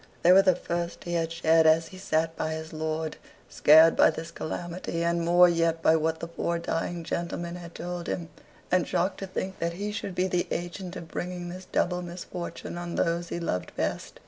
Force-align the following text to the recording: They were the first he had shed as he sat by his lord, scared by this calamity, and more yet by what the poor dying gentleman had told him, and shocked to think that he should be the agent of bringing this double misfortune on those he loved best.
They 0.23 0.31
were 0.31 0.41
the 0.41 0.55
first 0.55 1.03
he 1.03 1.13
had 1.13 1.31
shed 1.31 1.67
as 1.67 1.89
he 1.89 1.99
sat 1.99 2.35
by 2.35 2.53
his 2.53 2.73
lord, 2.73 3.17
scared 3.49 3.95
by 3.95 4.09
this 4.09 4.31
calamity, 4.31 5.03
and 5.03 5.23
more 5.23 5.47
yet 5.47 5.83
by 5.83 5.95
what 5.95 6.21
the 6.21 6.27
poor 6.27 6.57
dying 6.57 7.03
gentleman 7.03 7.55
had 7.57 7.75
told 7.75 8.07
him, 8.07 8.29
and 8.71 8.87
shocked 8.87 9.19
to 9.19 9.27
think 9.27 9.59
that 9.59 9.73
he 9.73 9.91
should 9.91 10.15
be 10.15 10.25
the 10.27 10.47
agent 10.49 10.95
of 10.95 11.07
bringing 11.11 11.49
this 11.49 11.65
double 11.65 12.01
misfortune 12.01 12.79
on 12.79 12.95
those 12.95 13.29
he 13.29 13.39
loved 13.39 13.75
best. 13.75 14.19